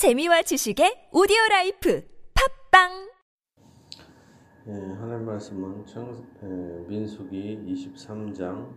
[0.00, 3.10] 재미와 지식의 오디오 라이프 팟빵
[4.68, 8.72] 예, 하나님 말씀은 청, 예, 민수기 23장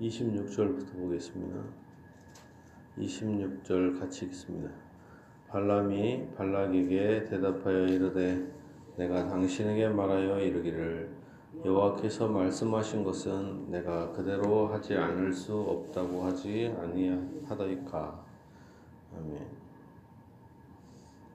[0.00, 1.60] 26절부터 보겠습니다.
[2.98, 4.70] 26절 같이 읽습니다.
[5.48, 8.46] 발람이 발락에게 대답하여 이르되
[8.96, 11.13] 내가 당신에게 말하여 이르기를
[11.62, 18.24] 여호와께서 말씀하신 것은 내가 그대로 하지 않을 수 없다고 하지 아니하다이까.
[19.16, 19.46] 아멘.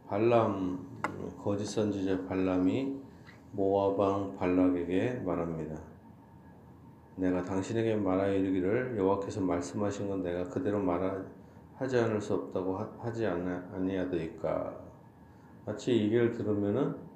[0.07, 0.87] 발람
[1.41, 2.99] 거짓 선지자 발람이
[3.55, 5.79] 왕 발락에게 말합니다.
[7.15, 13.25] 내가 당신에게 말하여 이르기를 여호와께서 말씀하신 건 내가 그대로 말하지 않을 수 없다고 하, 지
[13.25, 14.79] 아니하더이까.
[15.65, 17.08] 마치 이 얘기를 들으면은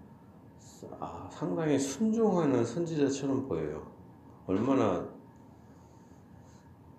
[0.99, 3.85] 아, 상당히 순종하는 선지자처럼 보여요.
[4.47, 5.07] 얼마나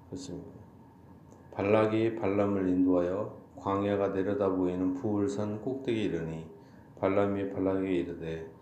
[0.09, 0.51] 그렇습니다.
[1.53, 6.47] 발락이 발람을 인도하여 광야가 내려다 보이는 부울산 꼭대기 이르니
[6.99, 8.55] 발람이 발락에게 이르되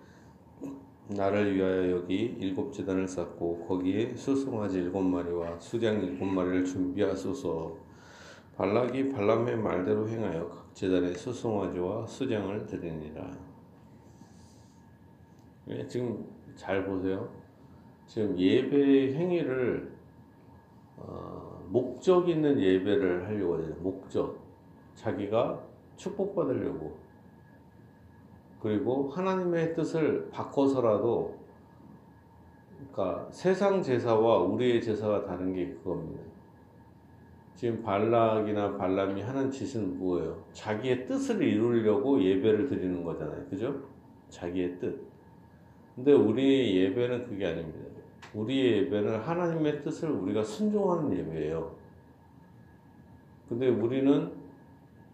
[1.09, 7.77] 나를 위하여 여기 일곱 재단을 쌓고 거기에 수송아지 일곱 마리와 수량 일곱 마리를 준비하소서.
[8.57, 13.52] 발락이 발람의 말대로 행하여 각 재단에 수송아지와 수량을 드리니라.
[15.69, 17.29] 예, 지금 잘 보세요.
[18.07, 19.93] 지금 예배 행위를
[20.97, 23.75] 어, 목적 있는 예배를 하려고 해요.
[23.81, 24.39] 목적.
[24.95, 25.63] 자기가
[25.97, 26.97] 축복받으려고.
[28.61, 31.43] 그리고 하나님의 뜻을 바꿔서라도
[32.93, 36.23] 그러니까 세상 제사와 우리의 제사가 다른 게 그겁니다.
[37.55, 40.45] 지금 발락이나 발람이 하는 짓은 뭐예요?
[40.53, 43.47] 자기의 뜻을 이루려고 예배를 드리는 거잖아요.
[43.49, 43.83] 그죠?
[44.29, 45.12] 자기의 뜻.
[45.95, 48.01] 근데 우리 예배는 그게 아닙니다.
[48.35, 51.75] 우리의 예배는 하나님의 뜻을 우리가 순종하는 예배예요.
[53.49, 54.33] 근데 우리는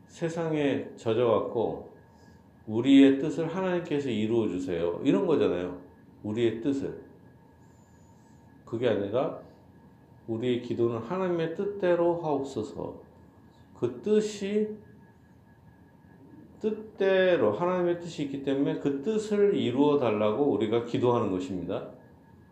[0.07, 1.91] 세상에 젖어갖고
[2.67, 5.01] 우리의 뜻을 하나님께서 이루어 주세요.
[5.03, 5.81] 이런 거잖아요.
[6.23, 7.01] 우리의 뜻을.
[8.65, 9.41] 그게 아니라
[10.29, 13.01] 우리의 기도는 하나님의 뜻대로 하옵소서.
[13.81, 14.77] 그 뜻이
[16.61, 21.89] 뜻대로 하나님의 뜻이 있기 때문에 그 뜻을 이루어 달라고 우리가 기도하는 것입니다.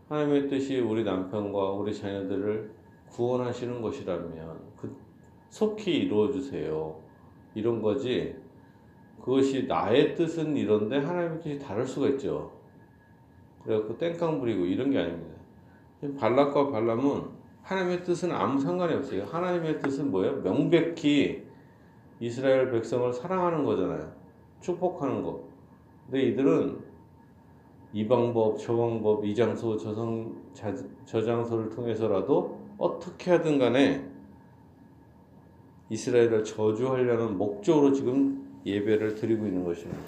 [0.09, 2.71] 하나님의 뜻이 우리 남편과 우리 자녀들을
[3.11, 4.97] 구원하시는 것이라면 그
[5.49, 7.01] 속히 이루어 주세요.
[7.55, 8.37] 이런 거지.
[9.21, 12.53] 그것이 나의 뜻은 이런데 하나님의 뜻이 다를 수가 있죠.
[13.65, 15.37] 그래갖고 땡깡 부리고 이런 게 아닙니다.
[16.19, 17.23] 발락과 발람은
[17.63, 19.25] 하나님의 뜻은 아무 상관이 없어요.
[19.25, 20.41] 하나님의 뜻은 뭐예요?
[20.43, 21.46] 명백히
[22.21, 24.13] 이스라엘 백성을 사랑하는 거잖아요.
[24.61, 25.49] 축복하는 거.
[26.07, 26.79] 근데 이들은
[27.93, 30.35] 이 방법, 저 방법, 이 장소, 저성,
[31.05, 34.07] 저 장소를 통해서라도 어떻게 하든 간에
[35.89, 40.03] 이스라엘을 저주하려는 목적으로 지금 예배를 드리고 있는 것입니다.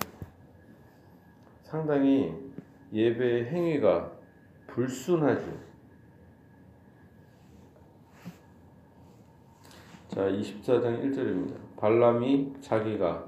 [1.62, 2.34] 상당히
[2.92, 4.12] 예배의 행위가
[4.66, 5.68] 불순하죠.
[10.08, 11.67] 자, 24장 1절입니다.
[11.78, 13.24] 발람이 자기가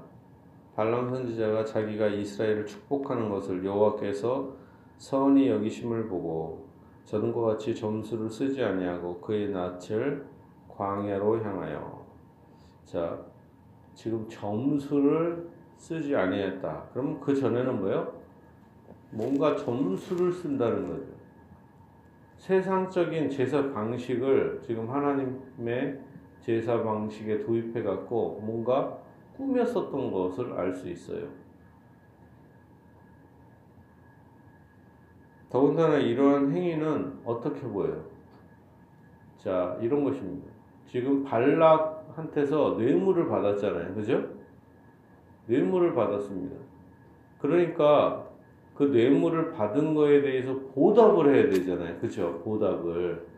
[0.75, 4.53] 발람 선지자가 자기가 이스라엘을 축복하는 것을 여호와께서
[4.97, 6.67] 선히 여기심을 보고
[7.05, 10.25] 전과 같이 점수를 쓰지 아니하고 그의 낯을
[10.67, 12.05] 광야로 향하여
[12.85, 13.19] 자
[13.93, 16.89] 지금 점수를 쓰지 아니했다.
[16.93, 18.13] 그럼 그 전에는 뭐예요?
[19.11, 21.11] 뭔가 점수를 쓴다는 거죠.
[22.37, 25.99] 세상적인 제사 방식을 지금 하나님의
[26.41, 28.97] 제사 방식에 도입해 갖고 뭔가
[29.37, 31.27] 꾸몄었던 것을 알 수 있어요.
[35.49, 38.05] 더군다나 이러한 행위는 어떻게 보여요?
[39.37, 40.49] 자, 이런 것입니다.
[40.87, 43.93] 지금 발락한테서 뇌물을 받았잖아요.
[43.93, 44.29] 그죠?
[45.47, 46.55] 뇌물을 받았습니다.
[47.39, 48.27] 그러니까
[48.75, 51.99] 그 뇌물을 받은 거에 대해서 보답을 해야 되잖아요.
[51.99, 52.39] 그죠?
[52.43, 53.30] 보답을.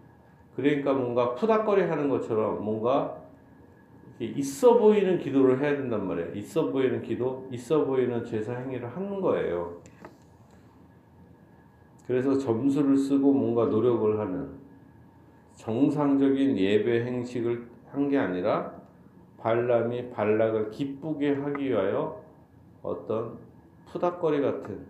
[0.56, 3.22] 그러니까 뭔가 푸닥거리 하는 것처럼 뭔가
[4.20, 6.34] 있어 보이는 기도를 해야 된단 말이에요.
[6.34, 9.82] 있어 보이는 기도, 있어 보이는 제사 행위를 하는 거예요.
[12.06, 14.52] 그래서 점수를 쓰고 뭔가 노력을 하는
[15.56, 18.74] 정상적인 예배 행식을 한 게 아니라
[19.38, 22.24] 발람이 발락을 기쁘게 하기 위하여
[22.82, 23.38] 어떤
[23.86, 24.86] 푸닥거리 같은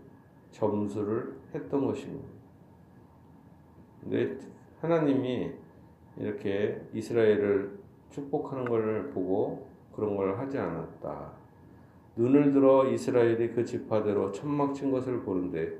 [0.51, 2.27] 점수를 했던 것입니다.
[4.01, 4.37] 근데
[4.83, 5.49] 하나님이
[6.17, 7.71] 이렇게 이스라엘을
[8.09, 9.65] 축복하는 것을 보고
[9.95, 11.31] 그런 걸 하지 않았다.
[12.17, 15.71] 눈을 들어 이스라엘이 그 지파대로 천막 친 것을 보는데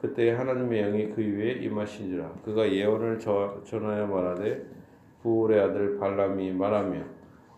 [0.00, 4.64] 그때 하나님의 영이 그 위에 임하신지라 그가 예언을 전하여 말하되
[5.22, 7.02] 부올의 아들 발람이 말하며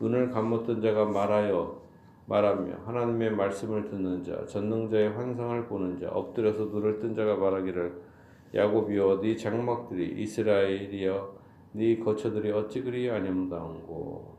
[0.00, 1.82] 눈을 감았던 자가 말하여
[2.26, 8.13] 말하며 하나님의 말씀을 듣는 자 전능자의 환상을 보는 자 엎드려서 눈을 뜬 자가 말하기를
[8.54, 11.34] 야곱이여 네 장막들이 이스라엘이여
[11.72, 14.36] 네 거처들이 어찌 그리 아념다운고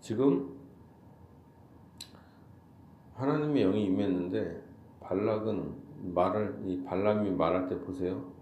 [0.00, 0.56] 지금
[3.14, 4.62] 하나님의 영이 임했는데
[5.00, 5.74] 발락은
[6.14, 8.32] 말을 이 발람이 말할 때 보세요.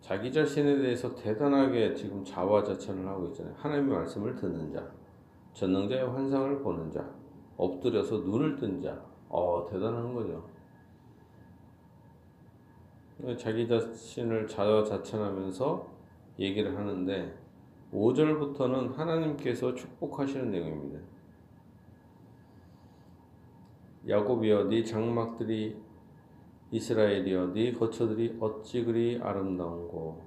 [0.00, 3.54] 자기 자신에 대해서 대단하게 지금 자화자찬을 하고 있잖아요.
[3.56, 4.86] 하나님의 말씀을 듣는 자,
[5.54, 7.08] 전능자의 환상을 보는 자,
[7.56, 9.00] 엎드려서 눈을 뜬 자.
[9.28, 10.46] 어, 대단한 거죠.
[13.38, 15.86] 자기 자신을 자화자찬하면서
[16.38, 17.34] 얘기를 하는데
[17.92, 21.00] 5절부터는 하나님께서 축복하시는 내용입니다.
[24.06, 25.76] 야곱이여 네 장막들이
[26.70, 30.22] 이스라엘이여 네 거처들이 어찌 그리 아름다운고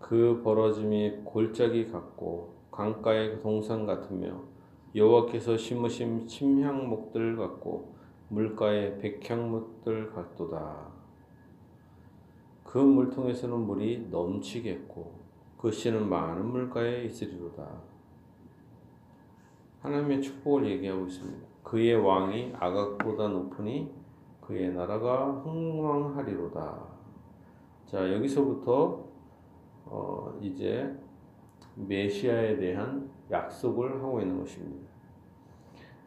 [0.00, 4.42] 그 벌어짐이 골짜기 같고 강가의 동산 같으며
[4.94, 7.94] 여호와께서 심으신 침향목들 같고
[8.28, 10.99] 물가의 백향목들 같도다.
[12.70, 15.12] 그 물통에서는 물이 넘치겠고
[15.58, 17.68] 그 씨는 많은 물가에 있으리로다.
[19.80, 21.48] 하나님의 축복을 얘기하고 있습니다.
[21.64, 23.92] 그의 왕이 아각보다 높으니
[24.40, 26.86] 그의 나라가 흥왕하리로다.
[27.86, 29.04] 자, 여기서부터
[29.86, 30.96] 어, 이제
[31.74, 34.88] 메시아에 대한 약속을 하고 있는 것입니다.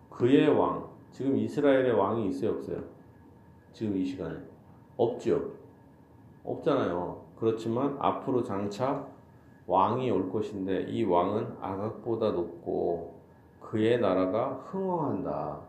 [0.09, 2.81] 그의 왕, 지금 이스라엘의 왕이 있어요, 없어요?
[3.73, 4.39] 지금 이 시간에
[4.95, 5.62] 없죠.
[6.43, 7.21] 없잖아요.
[7.37, 9.07] 그렇지만 앞으로 장차
[9.67, 13.19] 왕이 올 것인데 이 왕은 아각보다 높고
[13.59, 15.61] 그의 나라가 흥왕한다.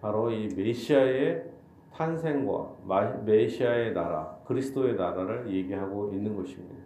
[0.00, 1.50] 바로 이 메시아의
[1.92, 2.70] 탄생과
[3.24, 6.76] 메시아의 나라, 그리스도의 나라를 얘기하고 있는 것입니다.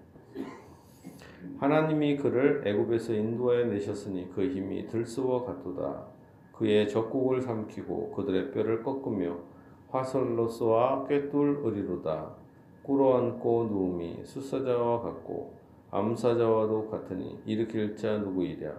[1.58, 6.06] 하나님이 그를 애굽에서 인도하여 내셨으니 그 힘이 들소와 같도다.
[6.52, 9.37] 그의 적국을 삼키고 그들의 뼈를 꺾으며
[9.90, 12.41] 화살로 쏘아 꿰뚫으리로다.
[12.82, 15.55] 꿇어앉고 누움이 수사자와 같고
[15.90, 18.73] 암사자와도 같으니 일으킬 자 누구이랴.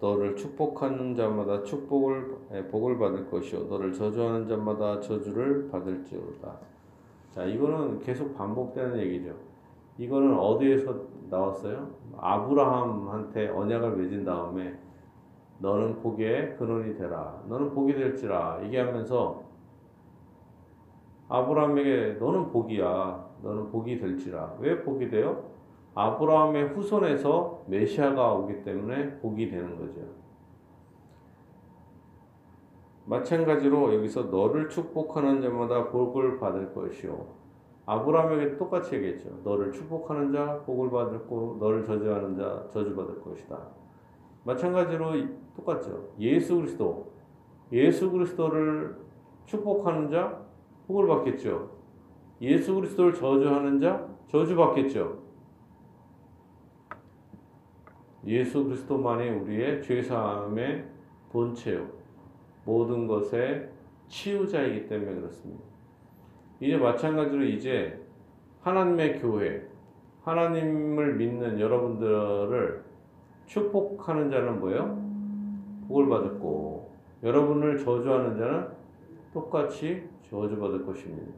[0.00, 6.58] 너를 축복하는 자마다 축복을 복을 받을 것이요 너를 저주하는 자마다 저주를 받을지어다.
[7.30, 9.34] 자, 이거는 계속 반복되는 얘기죠.
[9.98, 10.94] 이거는 어디에서
[11.30, 11.88] 나왔어요?
[12.18, 14.74] 아브라함한테 언약을 맺은 다음에
[15.60, 17.40] 너는 복의 근원이 되라.
[17.48, 18.60] 너는 복이 될지라.
[18.64, 19.42] 얘기하면서
[21.32, 23.26] 아브라함에게 너는 복이야.
[23.42, 24.56] 너는 복이 될지라.
[24.60, 25.44] 왜 복이 돼요?
[25.94, 30.02] 아브라함의 후손에서 메시아가 오기 때문에 복이 되는 거죠.
[33.06, 37.26] 마찬가지로 여기서 너를 축복하는 자마다 복을 받을 것이요.
[37.86, 39.30] 아브라함에게 똑같이 얘기했죠.
[39.42, 43.58] 너를 축복하는 자 복을 받고 너를 저주하는 자 저주받을 것이다.
[44.44, 45.12] 마찬가지로
[45.56, 46.10] 똑같죠.
[46.20, 47.10] 예수 그리스도
[47.72, 48.96] 예수 그리스도를
[49.46, 50.51] 축복하는 자
[50.92, 51.70] 복을 받겠죠.
[52.42, 55.18] 예수 그리스도를 저주하는 자 저주 받겠죠.
[58.26, 60.84] 예수 그리스도만이 우리의 죄사함의
[61.30, 61.88] 본체요.
[62.64, 63.68] 모든 것의
[64.08, 65.64] 치유자이기 때문에 그렇습니다.
[66.60, 68.00] 이제 마찬가지로 이제
[68.60, 69.66] 하나님의 교회,
[70.22, 72.84] 하나님을 믿는 여러분들을
[73.46, 75.02] 축복하는 자는 뭐예요?
[75.88, 76.92] 복을 받았고,
[77.24, 78.68] 여러분을 저주하는 자는
[79.32, 81.30] 똑같이 저주받을 것입니다.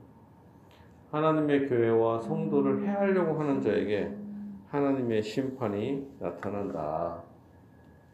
[1.10, 4.14] 하나님의 교회와 성도를 해하려고 하는 자에게
[4.68, 7.22] 하나님의 심판이 나타난다.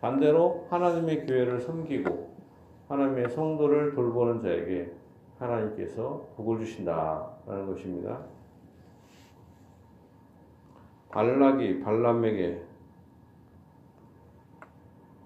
[0.00, 2.34] 반대로 하나님의 교회를 섬기고
[2.88, 4.92] 하나님의 성도를 돌보는 자에게
[5.38, 8.22] 하나님께서 복을 주신다라는 것입니다.
[11.10, 12.62] 발락이 발람에게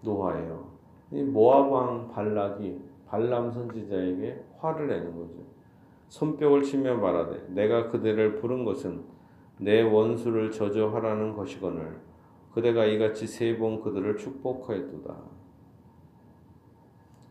[0.02, 0.66] 노하예요.
[1.12, 5.34] 이 모압 왕 발락이 발람 선지자에게 화를 내는 거죠.
[6.08, 9.02] 손뼉을 치며 말하되 내가 그대를 부른 것은
[9.58, 12.00] 내 원수를 저주하라는 것이거늘
[12.52, 15.14] 그대가 이같이 세 번 그들을 축복하였도다.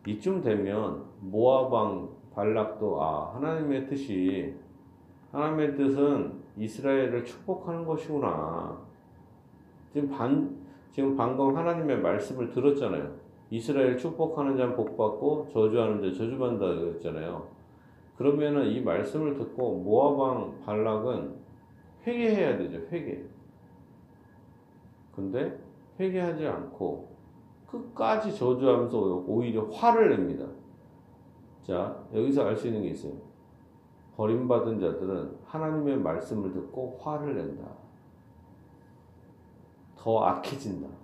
[0.08, 4.54] 이쯤 되면 모아방 발락도 아 하나님의 뜻이
[5.32, 8.78] 하나님의 뜻은 이스라엘을 축복하는 것이구나.
[9.92, 10.58] 지금 반
[10.92, 13.23] 지금 방금 하나님의 말씀을 들었잖아요.
[13.54, 17.48] 이스라엘 축복하는 자는 복받고 저주하는 자 저주받는다 그랬잖아요.
[18.18, 21.36] 그러면은 이 말씀을 듣고 모아방 발락은
[22.08, 23.24] 회개해야 되죠, 회개.
[25.16, 25.56] 근데
[26.00, 27.16] 회개하지 않고
[27.68, 30.48] 끝까지 저주하면서 오히려 화를 냅니다.
[31.62, 33.14] 자, 여기서 알 수 있는 게 있어요.
[34.18, 37.68] 버림받은 자들은 하나님의 말씀을 듣고 화를 낸다.
[39.96, 41.03] 더 악해진다.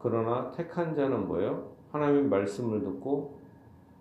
[0.00, 1.72] 그러나 택한 자는 뭐예요?
[1.92, 3.38] 하나님의 말씀을 듣고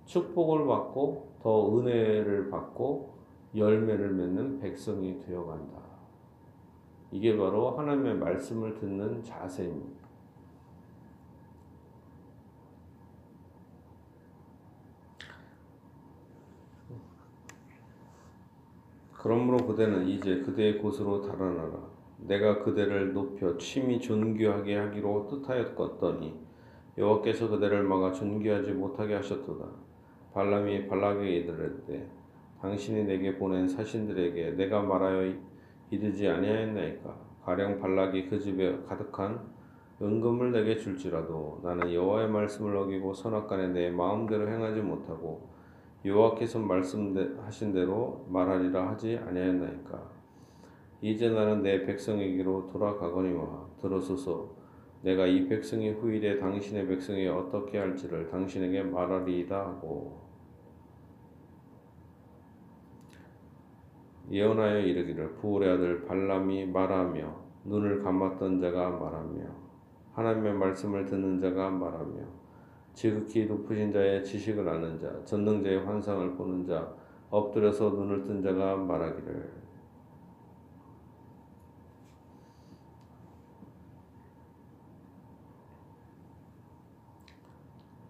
[0.06, 3.18] 축복을 받고 더 은혜를 받고
[3.56, 5.78] 열매를 맺는 백성이 되어간다.
[7.12, 10.08] 이게 바로 하나님의 말씀을 듣는 자세입니다.
[19.18, 21.89] 그러므로 그대는 이제 그대의 곳으로 달아나라.
[22.22, 26.34] 내가 그대를 높여 취미 존귀하게 하기로 뜻하였거더니
[26.98, 29.66] 여호와께서 그대를 막아 존귀하지 못하게 하셨도다.
[30.34, 32.10] 발람이 발락에게 이르되
[32.62, 35.34] 당신이 내게 보낸 사신들에게 내가 말하여
[35.90, 37.30] 이르지 아니하였나이까?
[37.46, 39.40] 가령 발락이 그 집에 가득한
[40.02, 45.50] 은금을 내게 줄지라도 나는 여호와의 말씀을 어기고 선악간에 내 마음대로 행하지 못하고
[46.06, 50.19] 여호와께서 말씀하신 대로 말하리라 하지 아니하였나이까
[51.02, 53.70] 이제 나는 내 백성에게로 돌아가거니와.
[53.80, 54.50] 들어서서
[55.02, 60.28] 내가 이 백성이 후일에 당신의 백성이 어떻게 할지를 당신에게 말하리이다 하고
[64.30, 69.42] 예언하여 이르기를 부울의 아들 발람이 말하며 눈을 감았던 자가 말하며
[70.14, 72.18] 하나님의 말씀을 듣는 자가 말하며
[72.94, 76.94] 지극히 높으신 자의 지식을 아는 자 전능자의 환상을 보는 자
[77.30, 79.69] 엎드려서 눈을 뜬 자가 말하기를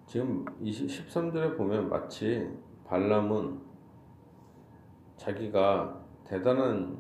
[0.09, 2.49] 지금 13절에 보면 마치
[2.85, 3.59] 발람은
[5.17, 6.97] 자기가 대단한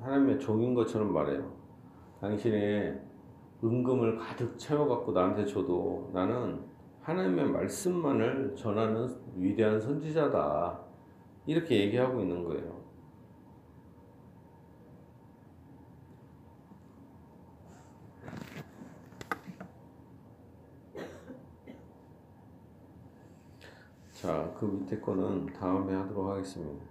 [0.00, 1.52] 하나님의 종인 것처럼 말해요.
[2.20, 3.00] 당신의
[3.64, 6.60] 은금을 가득 채워갖고 나한테 줘도 나는
[7.00, 10.78] 하나님의 말씀만을 전하는 위대한 선지자다.
[11.46, 12.80] 이렇게 얘기하고 있는 거예요.
[24.22, 26.84] 자, 그 밑에 거는 다음에 하도록 하겠습니다.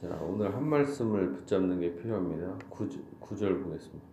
[0.00, 2.56] 자, 오늘 한 말씀을 붙잡는 게 필요합니다.
[2.70, 2.88] 9,
[3.36, 4.06] 절 보겠습니다.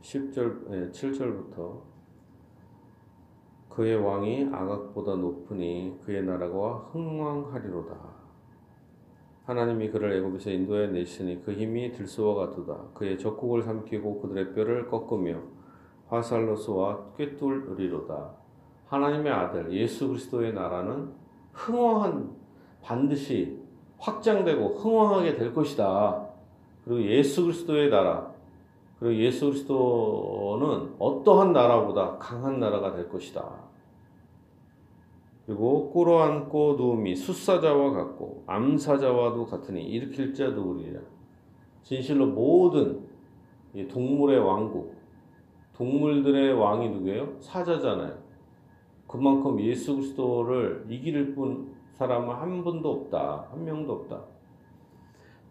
[0.00, 1.80] 10절, 예, 7절부터
[3.68, 7.98] 그의 왕이 아각보다 높으니 그의 나라가 흥왕하리로다.
[9.46, 12.90] 하나님이 그를 애굽에서 인도해 내시니 그 힘이 들소와 같도다.
[12.94, 15.58] 그의 적국을 삼키고 그들의 뼈를 꺾으며
[16.10, 18.30] 화살로 쏘아 꿰뚫으리로다.
[18.86, 21.12] 하나님의 아들 예수 그리스도의 나라는
[21.52, 22.30] 흥왕한
[22.82, 23.58] 반드시
[23.98, 26.26] 확장되고 흥왕하게 될 것이다.
[26.84, 28.30] 그리고 예수 그리스도의 나라
[28.98, 33.70] 그리고 예수 그리스도는 어떠한 나라보다 강한 나라가 될 것이다.
[35.46, 41.00] 그리고 꿇어앉고 누움이 숫사자와 같고 암사자와도 같으니 일으킬 자 누구리라.
[41.82, 43.08] 진실로 모든
[43.88, 44.94] 동물의 왕국,
[45.80, 47.36] 동물들의 왕이 누구예요?
[47.40, 48.14] 사자잖아요.
[49.06, 53.46] 그만큼 예수 그리스도를 이길 뿐 사람은 한 분도 없다.
[53.50, 54.20] 한 명도 없다.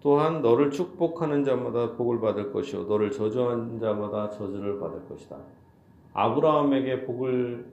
[0.01, 5.35] 또한 너를 축복하는 자마다 복을 받을 것이요 너를 저주하는 자마다 저주를 받을 것이다.
[6.13, 7.65] 아브라함에게 복을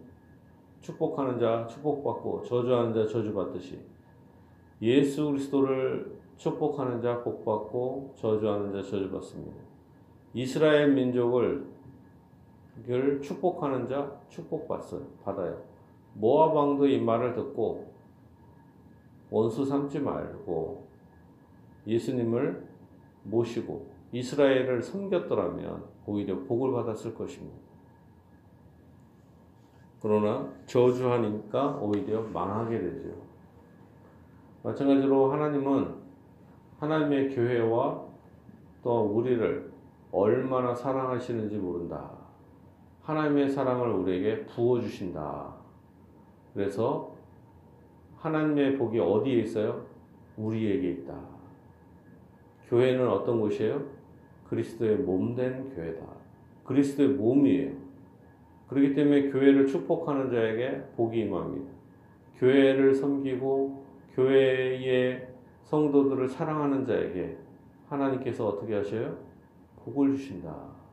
[0.80, 3.78] 축복하는 자 축복받고 저주하는 자 저주받듯이
[4.80, 9.58] 예수 그리스도를 축복하는 자 복받고 저주하는 자 저주받습니다.
[10.32, 11.75] 이스라엘 민족을
[13.20, 15.02] 축복하는 자 축복받어요.
[15.24, 15.62] 받아요.
[16.14, 17.92] 모압 왕도 이 말을 듣고
[19.30, 20.86] 원수 삼지 말고
[21.86, 22.66] 예수님을
[23.24, 27.56] 모시고 이스라엘을 섬겼더라면 오히려 복을 받았을 것입니다.
[30.00, 33.10] 그러나 저주하니까 오히려 망하게 되죠.
[34.62, 35.94] 마찬가지로 하나님은
[36.78, 38.04] 하나님의 교회와
[38.82, 39.72] 또 우리를
[40.12, 42.15] 얼마나 사랑하시는지 모른다.
[43.06, 45.54] 하나님의 사랑을 우리에게 부어주신다.
[46.52, 47.14] 그래서
[48.16, 49.86] 하나님의 복이 어디에 있어요?
[50.36, 51.16] 우리에게 있다.
[52.68, 53.80] 교회는 어떤 곳이에요?
[54.48, 56.04] 그리스도의 몸된 교회다.
[56.64, 57.76] 그리스도의 몸이에요.
[58.68, 61.70] 그렇기 때문에 교회를 축복하는 자에게 복이 임합니다.
[62.38, 63.84] 교회를 섬기고
[64.14, 65.28] 교회의
[65.62, 67.38] 성도들을 사랑하는 자에게
[67.88, 69.16] 하나님께서 어떻게 하셔요?
[69.84, 70.85] 복을 주신다.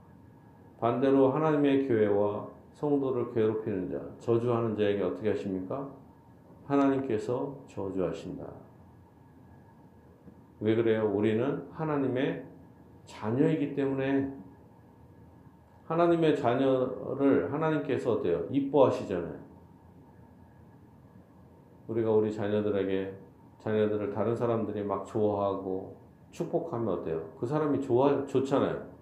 [0.84, 5.90] 반대로 하나님의 교회와 성도를 괴롭히는 자, 저주하는 자에게 어떻게 하십니까?
[6.66, 8.46] 하나님께서 저주하신다.
[10.60, 11.10] 왜 그래요?
[11.10, 12.46] 우리는 하나님의
[13.06, 14.30] 자녀이기 때문에
[15.86, 18.46] 하나님의 자녀를 하나님께서 어때요?
[18.52, 19.40] 이뻐하시잖아요.
[21.88, 23.13] 우리가 우리 자녀들에게
[23.60, 25.96] 자녀들을 다른 사람들이 막 좋아하고
[26.32, 27.30] 축복하면 어때요?
[27.40, 28.93] 그 사람이 좋아 좋잖아요.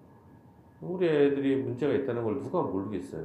[0.82, 3.24] 우리 애들이 문제가 있다는 걸 누가 모르겠어요.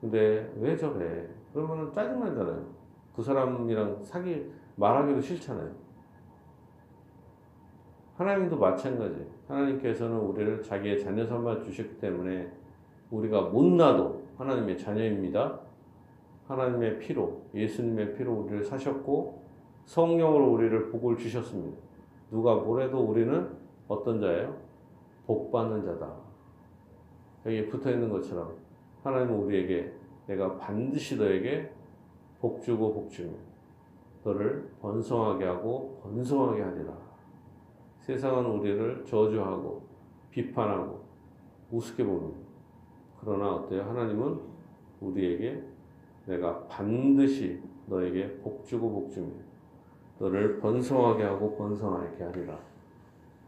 [0.00, 1.28] 근데 왜 저래?
[1.52, 2.66] 그러면 짜증나잖아요.
[3.14, 5.70] 그 사람이랑 사기 말하기도 싫잖아요.
[8.16, 9.26] 하나님도 마찬가지.
[9.46, 12.50] 하나님께서는 우리를 자기의 자녀 삼아 주셨기 때문에
[13.10, 15.60] 우리가 못나도 하나님의 자녀입니다.
[16.48, 19.44] 하나님의 피로, 예수님의 피로 우리를 사셨고
[19.84, 21.76] 성령으로 우리를 복을 주셨습니다.
[22.30, 23.48] 누가 뭐래도 우리는
[23.88, 24.56] 어떤 자예요?
[25.26, 26.14] 복 받는 자다.
[27.46, 28.56] 여기에 붙어 있는 것처럼
[29.02, 29.92] 하나님은 우리에게
[30.26, 31.70] 내가 반드시 너에게
[32.40, 33.32] 복 주고 복 주며
[34.22, 36.94] 너를 번성하게 하고 번성하게 하리라.
[38.00, 39.82] 세상은 우리를 저주하고
[40.30, 41.04] 비판하고
[41.70, 42.32] 우습게 보는
[43.20, 43.82] 그러나 어때요?
[43.82, 44.40] 하나님은
[45.00, 45.62] 우리에게
[46.26, 49.30] 내가 반드시 너에게 복 주고 복 주며
[50.18, 52.73] 너를 번성하게 하고 번성하게 하리라.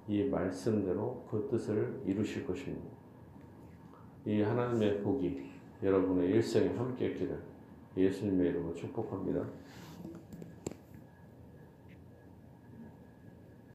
[0.09, 2.87] 이 말씀대로 그 뜻을 이루실 것입니다.
[4.25, 5.51] 이 하나님의 복이
[5.83, 7.39] 여러분의 일생에 함께 있기를
[7.97, 9.45] 예수님의 이름으로 축복합니다.